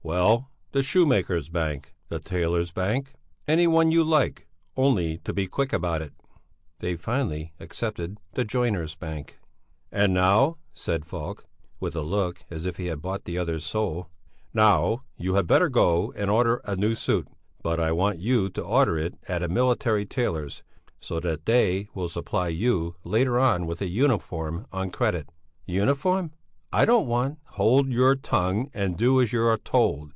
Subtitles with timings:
[0.00, 3.12] "Well, the Shoemakers' Bank, the Tailors' Bank,
[3.46, 6.14] any one you like, only do be quick about it."
[6.78, 9.38] They finally accepted the Joiners' Bank.
[9.92, 11.44] "And now," said Falk,
[11.78, 14.08] with a look as if he had bought the other's soul,
[14.54, 17.28] "now you had better go and order a new suit;
[17.62, 20.62] but I want you to order it at a military tailor's,
[21.00, 25.28] so that they will supply you later on with a uniform on credit."
[25.66, 26.32] "Uniform?
[26.70, 30.12] I don't want" "Hold your tongue, and do as you are told!